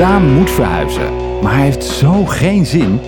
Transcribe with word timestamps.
Daan 0.00 0.34
moet 0.34 0.50
verhuizen, 0.50 1.40
maar 1.42 1.52
hij 1.54 1.62
heeft 1.62 1.84
zo 1.84 2.24
geen 2.24 2.66
zin. 2.66 3.00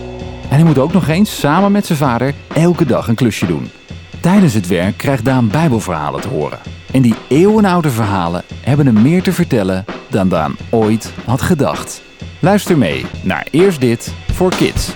En 0.49 0.57
hij 0.57 0.65
moet 0.65 0.79
ook 0.79 0.93
nog 0.93 1.09
eens 1.09 1.39
samen 1.39 1.73
met 1.73 1.87
zijn 1.87 1.99
vader 1.99 2.35
elke 2.55 2.87
dag 2.87 3.09
een 3.09 3.15
klusje 3.15 3.47
doen. 3.47 3.71
Tijdens 4.21 4.55
het 4.55 4.67
werk 4.67 4.97
krijgt 4.97 5.25
Daan 5.25 5.49
Bijbelverhalen 5.49 6.21
te 6.21 6.29
horen. 6.29 6.59
En 6.91 7.03
die 7.03 7.15
eeuwenoude 7.29 7.91
verhalen 7.91 8.43
hebben 8.61 8.87
hem 8.87 9.03
meer 9.03 9.23
te 9.23 9.33
vertellen 9.33 9.85
dan 10.09 10.29
Daan 10.29 10.57
ooit 10.71 11.13
had 11.25 11.43
gedacht. 11.43 12.03
Luister 12.39 12.79
mee 12.79 13.07
naar 13.23 13.47
Eerst 13.51 13.81
Dit 13.81 14.15
voor 14.33 14.51
Kids. 14.57 14.93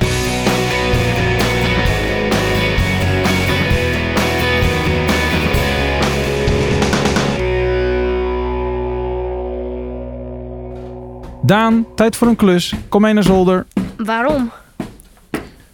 Daan, 11.47 11.87
tijd 11.95 12.17
voor 12.17 12.29
een 12.29 12.37
klus. 12.37 12.75
Kom 12.89 13.01
mee 13.01 13.13
naar 13.13 13.23
zolder. 13.23 13.67
Waarom? 13.97 14.51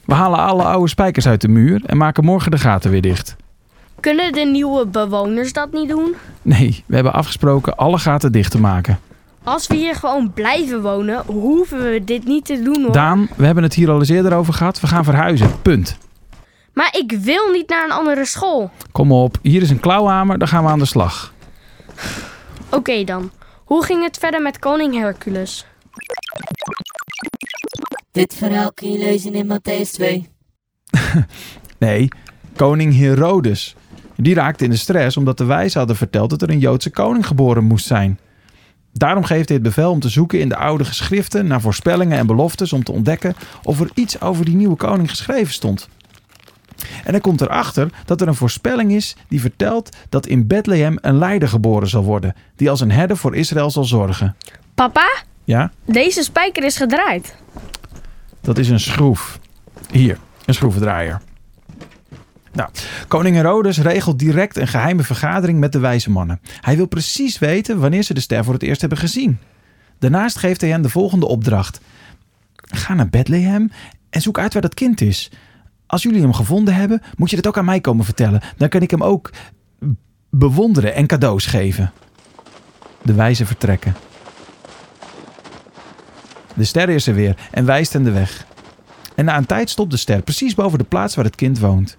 We 0.05 0.15
halen 0.15 0.39
alle 0.39 0.63
oude 0.63 0.89
spijkers 0.89 1.27
uit 1.27 1.41
de 1.41 1.49
muur 1.49 1.83
en 1.87 1.97
maken 1.97 2.25
morgen 2.25 2.51
de 2.51 2.59
gaten 2.59 2.91
weer 2.91 3.01
dicht. 3.01 3.37
Kunnen 4.01 4.33
de 4.33 4.41
nieuwe 4.41 4.87
bewoners 4.87 5.53
dat 5.53 5.73
niet 5.73 5.89
doen? 5.89 6.15
Nee, 6.43 6.85
we 6.87 6.95
hebben 6.95 7.13
afgesproken 7.13 7.77
alle 7.77 7.99
gaten 7.99 8.33
dicht 8.33 8.51
te 8.51 8.61
maken. 8.61 8.99
Als 9.43 9.67
we 9.67 9.75
hier 9.75 9.95
gewoon 9.95 10.33
blijven 10.33 10.83
wonen, 10.83 11.23
hoeven 11.27 11.79
we 11.79 12.03
dit 12.05 12.25
niet 12.25 12.45
te 12.45 12.63
doen 12.63 12.83
hoor. 12.83 12.93
Daan, 12.93 13.29
we 13.37 13.45
hebben 13.45 13.63
het 13.63 13.75
hier 13.75 13.91
al 13.91 13.99
eens 13.99 14.09
eerder 14.09 14.35
over 14.35 14.55
gehad. 14.55 14.81
We 14.81 14.87
gaan 14.87 15.05
verhuizen. 15.05 15.63
Punt. 15.63 15.97
Maar 16.73 16.97
ik 16.99 17.13
wil 17.21 17.51
niet 17.51 17.69
naar 17.69 17.85
een 17.85 17.93
andere 17.93 18.25
school. 18.25 18.71
Kom 18.93 19.13
op, 19.13 19.39
hier 19.43 19.63
is 19.63 19.71
een 19.71 19.81
klauwhamer, 19.81 20.39
dan 20.39 20.49
gaan 20.49 20.65
we 20.65 20.71
aan 20.71 20.79
de 20.79 20.85
slag. 20.85 21.33
Oké 22.71 23.05
dan. 23.05 23.31
Hoe 23.73 23.85
ging 23.85 24.03
het 24.03 24.19
verder 24.19 24.43
met 24.43 24.59
koning 24.59 24.95
Hercules? 24.95 25.67
Dit 28.11 28.35
verhaal 28.35 28.73
kun 28.73 28.93
je 28.93 28.99
lezen 28.99 29.35
in 29.35 29.47
Matthäus 29.47 29.91
2. 29.93 30.29
Nee, 31.79 32.09
koning 32.57 32.97
Herodes. 32.97 33.75
Die 34.17 34.35
raakte 34.35 34.65
in 34.65 34.71
de 34.71 34.77
stress 34.77 35.17
omdat 35.17 35.39
de 35.39 35.45
wijzen 35.45 35.79
hadden 35.79 35.97
verteld 35.97 36.31
dat 36.31 36.43
er 36.43 36.51
een 36.51 36.59
Joodse 36.59 36.91
koning 36.91 37.27
geboren 37.27 37.65
moest 37.65 37.87
zijn. 37.87 38.19
Daarom 38.93 39.25
geeft 39.25 39.49
hij 39.49 39.57
het 39.57 39.67
bevel 39.67 39.91
om 39.91 40.01
te 40.01 40.09
zoeken 40.09 40.41
in 40.41 40.49
de 40.49 40.57
oude 40.57 40.85
geschriften 40.85 41.47
naar 41.47 41.61
voorspellingen 41.61 42.19
en 42.19 42.27
beloftes 42.27 42.73
om 42.73 42.85
te 42.85 42.93
ontdekken 42.93 43.35
of 43.63 43.81
er 43.81 43.91
iets 43.95 44.21
over 44.21 44.45
die 44.45 44.57
nieuwe 44.57 44.77
koning 44.77 45.11
geschreven 45.11 45.53
stond. 45.53 45.89
En 47.05 47.11
hij 47.11 47.21
komt 47.21 47.41
erachter 47.41 47.89
dat 48.05 48.21
er 48.21 48.29
een 48.29 48.35
voorspelling 48.35 48.93
is 48.93 49.17
die 49.29 49.41
vertelt 49.41 49.97
dat 50.09 50.27
in 50.27 50.47
Bethlehem 50.47 50.99
een 51.01 51.19
leider 51.19 51.49
geboren 51.49 51.89
zal 51.89 52.03
worden, 52.05 52.35
die 52.57 52.71
als 52.71 52.81
een 52.81 52.91
herder 52.91 53.17
voor 53.17 53.37
Israël 53.37 53.71
zal 53.71 53.85
zorgen. 53.85 54.37
Papa, 54.75 55.23
Ja, 55.45 55.71
deze 55.85 56.23
spijker 56.23 56.65
is 56.65 56.77
gedraaid. 56.77 57.35
dat 58.41 58.59
is 58.59 58.69
een 58.69 58.81
schroef. 58.81 59.39
Hier, 59.91 60.19
een 60.45 60.55
schroevendraaier. 60.55 61.21
Nou, 62.53 62.71
koning 63.09 63.37
Herodes 63.37 63.79
regelt 63.79 64.19
direct 64.19 64.57
een 64.57 64.69
geheime 64.69 65.03
vergadering 65.03 65.59
met 65.59 65.73
de 65.73 65.79
wijze 65.79 66.11
mannen. 66.11 66.41
Hij 66.61 66.77
wil 66.77 66.87
precies 66.87 67.39
weten 67.39 67.79
wanneer 67.79 68.03
ze 68.03 68.15
de 68.15 68.21
ster 68.21 68.45
voor 68.45 68.53
het 68.55 68.63
eerst 68.63 68.81
hebben 68.81 68.99
gezien. 68.99 69.39
Daarnaast 69.99 70.37
geeft 70.39 70.61
hij 70.61 70.71
hen 70.71 70.83
de 70.83 70.89
volgende 70.89 71.27
opdracht. 71.27 71.81
Ga 72.55 72.95
naar 72.95 73.09
Bethlehem 73.09 73.71
en 74.11 74.21
zoek 74.21 74.39
uit 74.39 74.53
waar 74.53 74.63
dat 74.63 74.75
kind 74.75 75.01
is. 75.01 75.31
Als 75.93 76.03
jullie 76.03 76.21
hem 76.21 76.33
gevonden 76.33 76.75
hebben, 76.75 77.03
moet 77.17 77.31
je 77.31 77.37
dat 77.37 77.47
ook 77.47 77.59
aan 77.59 77.65
mij 77.65 77.81
komen 77.81 78.05
vertellen. 78.05 78.43
Dan 78.57 78.69
kan 78.69 78.81
ik 78.81 78.91
hem 78.91 79.03
ook 79.03 79.31
bewonderen 80.31 80.95
en 80.95 81.07
cadeaus 81.07 81.47
geven. 81.47 81.93
De 83.03 83.15
wijzen 83.15 83.47
vertrekken. 83.47 83.95
De 86.55 86.65
ster 86.65 86.89
is 86.89 87.07
er 87.07 87.15
weer 87.15 87.49
en 87.51 87.65
wijst 87.65 87.93
hen 87.93 88.03
de 88.03 88.11
weg. 88.11 88.47
En 89.15 89.25
na 89.25 89.37
een 89.37 89.47
tijd 89.47 89.71
stopt 89.71 89.91
de 89.91 89.97
ster 89.97 90.23
precies 90.23 90.55
boven 90.55 90.79
de 90.79 90.85
plaats 90.85 91.15
waar 91.15 91.25
het 91.25 91.37
kind 91.37 91.59
woont. 91.59 91.97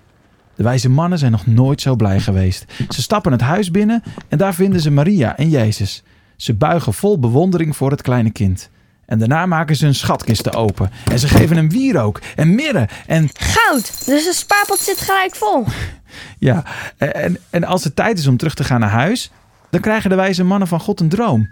De 0.56 0.64
wijze 0.64 0.90
mannen 0.90 1.20
zijn 1.20 1.32
nog 1.32 1.46
nooit 1.46 1.82
zo 1.82 1.96
blij 1.96 2.20
geweest. 2.20 2.66
Ze 2.90 3.02
stappen 3.02 3.32
het 3.32 3.42
huis 3.42 3.72
binnen 3.72 4.04
en 4.28 4.38
daar 4.38 4.54
vinden 4.54 4.82
ze 4.82 4.92
Maria 4.92 5.38
en 5.38 5.50
Jezus. 5.50 6.04
Ze 6.36 6.54
buigen 6.54 6.94
vol 6.94 7.20
bewondering 7.20 7.76
voor 7.76 7.92
het 7.92 8.02
kleine 8.02 8.32
kind. 8.32 8.70
En 9.14 9.20
daarna 9.20 9.46
maken 9.46 9.76
ze 9.76 9.86
hun 9.86 9.96
schatkisten 9.96 10.54
open. 10.54 10.92
En 11.12 11.20
ze 11.20 11.28
geven 11.28 11.56
hem 11.56 11.70
wierook 11.70 12.22
en 12.36 12.56
mirre 12.56 12.88
en 13.08 13.30
Goud, 13.34 14.06
dus 14.06 14.24
de 14.24 14.34
spaarpot 14.34 14.80
zit 14.80 14.98
gelijk 14.98 15.36
vol. 15.36 15.66
ja, 16.50 16.64
en, 16.98 17.38
en 17.50 17.64
als 17.64 17.84
het 17.84 17.96
tijd 17.96 18.18
is 18.18 18.28
om 18.28 18.38
terug 18.38 18.54
te 18.54 18.64
gaan 18.64 18.80
naar 18.80 18.90
huis, 18.90 19.32
dan 19.70 19.82
krijgen 19.82 20.10
de 20.10 20.16
wijze 20.16 20.44
mannen 20.44 20.68
van 20.68 20.80
God 20.80 21.00
een 21.00 21.10
droom. 21.10 21.50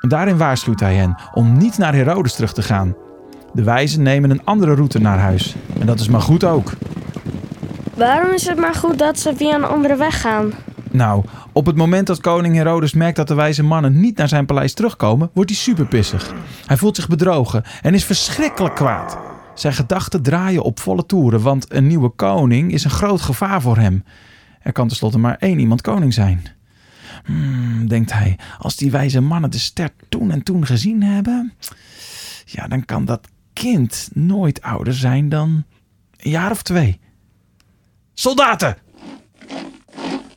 Daarin 0.00 0.36
waarschuwt 0.36 0.80
hij 0.80 0.94
hen 0.94 1.16
om 1.34 1.58
niet 1.58 1.78
naar 1.78 1.94
Herodes 1.94 2.34
terug 2.34 2.52
te 2.52 2.62
gaan. 2.62 2.94
De 3.52 3.62
wijzen 3.62 4.02
nemen 4.02 4.30
een 4.30 4.44
andere 4.44 4.74
route 4.74 4.98
naar 4.98 5.18
huis. 5.18 5.54
En 5.80 5.86
dat 5.86 6.00
is 6.00 6.08
maar 6.08 6.20
goed 6.20 6.44
ook. 6.44 6.72
Waarom 7.94 8.32
is 8.32 8.46
het 8.46 8.58
maar 8.58 8.74
goed 8.74 8.98
dat 8.98 9.18
ze 9.18 9.36
via 9.36 9.54
een 9.54 9.64
andere 9.64 9.96
weg 9.96 10.20
gaan? 10.20 10.52
Nou, 10.90 11.24
op 11.52 11.66
het 11.66 11.76
moment 11.76 12.06
dat 12.06 12.20
koning 12.20 12.54
Herodes 12.54 12.92
merkt 12.92 13.16
dat 13.16 13.28
de 13.28 13.34
wijze 13.34 13.62
mannen 13.62 14.00
niet 14.00 14.16
naar 14.16 14.28
zijn 14.28 14.46
paleis 14.46 14.72
terugkomen, 14.72 15.30
wordt 15.32 15.50
hij 15.50 15.58
superpissig. 15.58 16.34
Hij 16.66 16.76
voelt 16.76 16.96
zich 16.96 17.08
bedrogen 17.08 17.62
en 17.82 17.94
is 17.94 18.04
verschrikkelijk 18.04 18.74
kwaad. 18.74 19.18
Zijn 19.54 19.72
gedachten 19.72 20.22
draaien 20.22 20.62
op 20.62 20.80
volle 20.80 21.06
toeren, 21.06 21.40
want 21.40 21.72
een 21.72 21.86
nieuwe 21.86 22.08
koning 22.08 22.72
is 22.72 22.84
een 22.84 22.90
groot 22.90 23.20
gevaar 23.20 23.60
voor 23.60 23.76
hem. 23.76 24.04
Er 24.60 24.72
kan 24.72 24.88
tenslotte 24.88 25.18
maar 25.18 25.36
één 25.36 25.58
iemand 25.58 25.80
koning 25.80 26.14
zijn. 26.14 26.42
Hmm, 27.24 27.88
denkt 27.88 28.12
hij, 28.12 28.38
als 28.58 28.76
die 28.76 28.90
wijze 28.90 29.20
mannen 29.20 29.50
de 29.50 29.58
ster 29.58 29.90
toen 30.08 30.30
en 30.30 30.42
toen 30.42 30.66
gezien 30.66 31.02
hebben, 31.02 31.52
ja, 32.44 32.68
dan 32.68 32.84
kan 32.84 33.04
dat 33.04 33.28
kind 33.52 34.10
nooit 34.12 34.62
ouder 34.62 34.94
zijn 34.94 35.28
dan 35.28 35.64
een 36.16 36.30
jaar 36.30 36.50
of 36.50 36.62
twee. 36.62 37.00
Soldaten, 38.14 38.76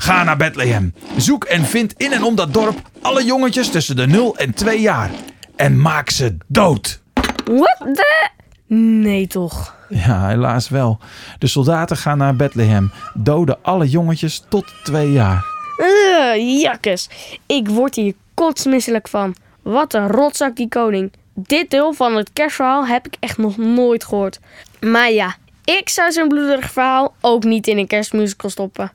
Ga 0.03 0.23
naar 0.23 0.37
Bethlehem. 0.37 0.93
Zoek 1.17 1.43
en 1.43 1.65
vind 1.65 1.93
in 1.97 2.11
en 2.11 2.23
om 2.23 2.35
dat 2.35 2.53
dorp 2.53 2.89
alle 3.01 3.25
jongetjes 3.25 3.69
tussen 3.69 3.95
de 3.95 4.07
0 4.07 4.37
en 4.37 4.53
2 4.53 4.81
jaar. 4.81 5.11
En 5.55 5.81
maak 5.81 6.09
ze 6.09 6.37
dood. 6.47 7.01
What 7.45 7.77
the... 7.77 8.29
Nee 8.67 9.27
toch. 9.27 9.75
Ja, 9.89 10.27
helaas 10.27 10.69
wel. 10.69 10.99
De 11.39 11.47
soldaten 11.47 11.97
gaan 11.97 12.17
naar 12.17 12.35
Bethlehem, 12.35 12.91
doden 13.13 13.57
alle 13.61 13.89
jongetjes 13.89 14.43
tot 14.49 14.73
2 14.83 15.11
jaar. 15.11 15.45
Ugh, 15.77 16.61
jakkes. 16.61 17.09
Ik 17.45 17.67
word 17.67 17.95
hier 17.95 18.13
kotsmisselijk 18.33 19.07
van. 19.07 19.35
Wat 19.61 19.93
een 19.93 20.07
rotzak 20.07 20.55
die 20.55 20.69
koning. 20.69 21.11
Dit 21.33 21.69
deel 21.69 21.93
van 21.93 22.15
het 22.15 22.33
kerstverhaal 22.33 22.87
heb 22.87 23.07
ik 23.07 23.15
echt 23.19 23.37
nog 23.37 23.57
nooit 23.57 24.05
gehoord. 24.05 24.39
Maar 24.79 25.11
ja, 25.11 25.35
ik 25.63 25.89
zou 25.89 26.11
zijn 26.11 26.27
bloederig 26.27 26.71
verhaal 26.71 27.13
ook 27.21 27.43
niet 27.43 27.67
in 27.67 27.77
een 27.77 27.87
kerstmusical 27.87 28.49
stoppen. 28.49 28.91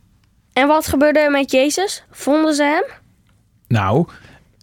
En 0.58 0.66
wat 0.66 0.86
gebeurde 0.86 1.18
er 1.18 1.30
met 1.30 1.50
Jezus? 1.50 2.04
Vonden 2.10 2.54
ze 2.54 2.62
hem? 2.62 2.84
Nou, 3.68 4.06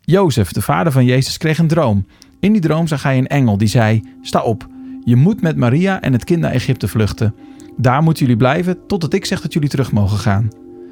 Jozef, 0.01 0.51
de 0.51 0.61
vader 0.61 0.91
van 0.91 1.05
Jezus, 1.05 1.37
kreeg 1.37 1.57
een 1.57 1.67
droom. 1.67 2.07
In 2.39 2.51
die 2.51 2.61
droom 2.61 2.87
zag 2.87 3.03
hij 3.03 3.17
een 3.17 3.27
engel 3.27 3.57
die 3.57 3.67
zei: 3.67 4.03
Sta 4.21 4.41
op, 4.41 4.67
je 5.03 5.15
moet 5.15 5.41
met 5.41 5.55
Maria 5.55 6.01
en 6.01 6.13
het 6.13 6.23
kind 6.23 6.39
naar 6.39 6.51
Egypte 6.51 6.87
vluchten. 6.87 7.35
Daar 7.77 8.03
moeten 8.03 8.23
jullie 8.23 8.37
blijven 8.37 8.87
totdat 8.87 9.13
ik 9.13 9.25
zeg 9.25 9.41
dat 9.41 9.53
jullie 9.53 9.69
terug 9.69 9.91
mogen 9.91 10.17
gaan. 10.17 10.49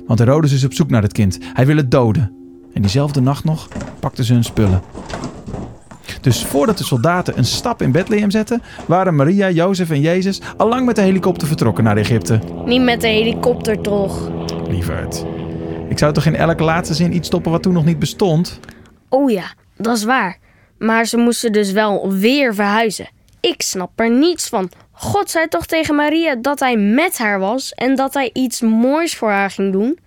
Want 0.08 0.20
Herodes 0.20 0.52
is 0.52 0.64
op 0.64 0.74
zoek 0.74 0.90
naar 0.90 1.02
het 1.02 1.14
kind. 1.14 1.38
Hij 1.54 1.66
wil 1.66 1.78
het 1.78 1.92
doden. 1.92 2.32
En 2.74 2.82
diezelfde 2.82 3.22
nacht 3.22 3.44
nog 3.44 3.68
pakten 4.00 4.24
ze 4.24 4.34
hun 4.34 4.44
spullen. 4.44 4.82
Dus 6.22 6.46
voordat 6.46 6.78
de 6.78 6.84
soldaten 6.84 7.38
een 7.38 7.46
stap 7.46 7.82
in 7.82 7.92
Bethlehem 7.92 8.32
zetten, 8.32 8.62
waren 8.88 9.16
Maria, 9.16 9.50
Jozef 9.50 9.90
en 9.90 10.02
Jezus 10.02 10.42
al 10.58 10.70
lang 10.70 10.86
met 10.86 10.96
de 10.96 11.02
helikopter 11.02 11.48
vertrokken 11.48 11.84
naar 11.84 11.98
Egypte. 11.98 12.40
Niet 12.66 12.82
met 12.82 13.02
de 13.02 13.08
helikopter 13.08 13.82
toch? 13.82 14.32
Lieverd. 14.68 15.26
Ik 15.90 15.98
zou 15.98 16.14
toch 16.14 16.26
in 16.26 16.36
elke 16.36 16.64
laatste 16.64 16.94
zin 16.94 17.16
iets 17.16 17.28
stoppen 17.28 17.52
wat 17.52 17.64
toen 17.64 17.74
nog 17.74 17.86
niet 17.86 18.00
bestond? 18.00 18.60
Oh 19.10 19.32
ja, 19.32 19.54
dat 19.78 19.98
is 19.98 20.04
waar. 20.04 20.38
Maar 20.78 21.06
ze 21.06 21.18
moesten 21.18 21.52
dus 21.52 21.72
wel 21.72 22.12
weer 22.12 22.56
verhuizen. 22.56 23.10
Ik 23.40 23.62
snap 23.62 24.00
er 24.00 24.10
niets 24.10 24.50
van. 24.50 24.70
God 24.92 25.30
zei 25.30 25.48
toch 25.48 25.66
tegen 25.66 25.96
Maria 25.96 26.36
dat 26.36 26.60
hij 26.60 26.78
met 26.78 27.18
haar 27.18 27.40
was 27.40 27.72
en 27.72 27.96
dat 27.96 28.14
hij 28.14 28.30
iets 28.34 28.62
moois 28.62 29.16
voor 29.16 29.30
haar 29.30 29.50
ging 29.50 29.72
doen? 29.72 30.00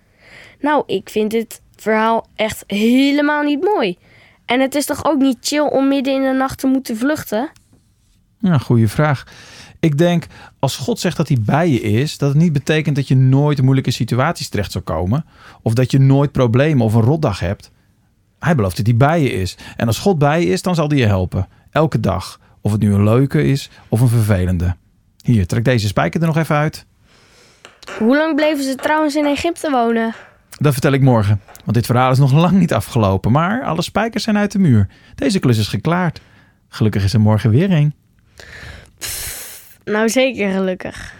Nou, 0.59 0.83
ik 0.85 1.09
vind 1.09 1.31
dit 1.31 1.61
verhaal 1.75 2.27
echt 2.35 2.63
helemaal 2.67 3.43
niet 3.43 3.63
mooi. 3.63 3.97
En 4.45 4.59
het 4.59 4.75
is 4.75 4.85
toch 4.85 5.05
ook 5.05 5.19
niet 5.19 5.37
chill 5.41 5.67
om 5.67 5.87
midden 5.87 6.13
in 6.13 6.21
de 6.21 6.31
nacht 6.31 6.59
te 6.59 6.67
moeten 6.67 6.97
vluchten? 6.97 7.49
Ja, 8.39 8.57
goede 8.57 8.87
vraag. 8.87 9.23
Ik 9.79 9.97
denk, 9.97 10.27
als 10.59 10.77
God 10.77 10.99
zegt 10.99 11.17
dat 11.17 11.27
hij 11.27 11.37
bij 11.41 11.69
je 11.69 11.81
is, 11.81 12.17
dat 12.17 12.29
het 12.29 12.37
niet 12.37 12.53
betekent 12.53 12.95
dat 12.95 13.07
je 13.07 13.15
nooit 13.15 13.57
in 13.57 13.63
moeilijke 13.63 13.91
situaties 13.91 14.49
terecht 14.49 14.71
zal 14.71 14.81
komen. 14.81 15.25
Of 15.61 15.73
dat 15.73 15.91
je 15.91 15.99
nooit 15.99 16.31
problemen 16.31 16.85
of 16.85 16.93
een 16.93 17.01
rotdag 17.01 17.39
hebt. 17.39 17.71
Hij 18.39 18.55
belooft 18.55 18.77
dat 18.77 18.85
hij 18.85 18.95
bij 18.95 19.21
je 19.21 19.31
is. 19.31 19.57
En 19.75 19.87
als 19.87 19.99
God 19.99 20.17
bij 20.17 20.41
je 20.41 20.47
is, 20.47 20.61
dan 20.61 20.75
zal 20.75 20.87
hij 20.87 20.97
je 20.97 21.05
helpen. 21.05 21.47
Elke 21.71 21.99
dag. 21.99 22.39
Of 22.61 22.71
het 22.71 22.81
nu 22.81 22.93
een 22.93 23.03
leuke 23.03 23.43
is 23.43 23.69
of 23.87 24.01
een 24.01 24.07
vervelende. 24.07 24.75
Hier, 25.23 25.47
trek 25.47 25.65
deze 25.65 25.87
spijker 25.87 26.21
er 26.21 26.27
nog 26.27 26.37
even 26.37 26.55
uit. 26.55 26.85
Hoe 27.97 28.17
lang 28.17 28.35
bleven 28.35 28.63
ze 28.63 28.75
trouwens 28.75 29.15
in 29.15 29.25
Egypte 29.25 29.71
wonen? 29.71 30.13
Dat 30.49 30.73
vertel 30.73 30.91
ik 30.91 31.01
morgen. 31.01 31.41
Want 31.63 31.73
dit 31.73 31.85
verhaal 31.85 32.11
is 32.11 32.17
nog 32.17 32.33
lang 32.33 32.59
niet 32.59 32.73
afgelopen. 32.73 33.31
Maar 33.31 33.63
alle 33.63 33.81
spijkers 33.81 34.23
zijn 34.23 34.37
uit 34.37 34.51
de 34.51 34.59
muur. 34.59 34.87
Deze 35.15 35.39
klus 35.39 35.57
is 35.57 35.67
geklaard. 35.67 36.21
Gelukkig 36.67 37.03
is 37.03 37.13
er 37.13 37.21
morgen 37.21 37.49
weer 37.49 37.71
een. 37.71 37.93
Nou, 39.83 40.09
zeker 40.09 40.51
gelukkig. 40.51 41.15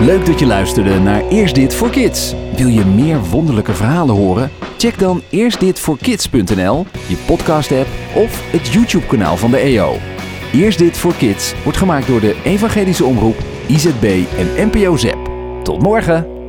Leuk 0.00 0.26
dat 0.26 0.38
je 0.38 0.46
luisterde 0.46 0.98
naar 0.98 1.28
Eerst 1.28 1.54
Dit 1.54 1.74
voor 1.74 1.90
Kids. 1.90 2.34
Wil 2.56 2.66
je 2.66 2.84
meer 2.84 3.20
wonderlijke 3.20 3.72
verhalen 3.72 4.14
horen? 4.14 4.50
Check 4.78 4.98
dan 4.98 5.22
eerstditvoorkids.nl, 5.30 6.86
je 7.08 7.16
podcast-app 7.26 7.88
of 8.14 8.50
het 8.50 8.68
YouTube-kanaal 8.68 9.36
van 9.36 9.50
de 9.50 9.58
EO. 9.58 9.96
Eerst 10.52 10.78
Dit 10.78 10.98
voor 10.98 11.14
Kids 11.14 11.54
wordt 11.62 11.78
gemaakt 11.78 12.06
door 12.06 12.20
de 12.20 12.40
Evangelische 12.44 13.04
Omroep, 13.04 13.36
IZB 13.66 14.24
en 14.38 14.68
NPO 14.68 14.96
ZEP. 14.96 15.18
Tot 15.62 15.82
morgen! 15.82 16.39